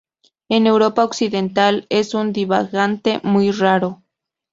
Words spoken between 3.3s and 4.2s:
raro.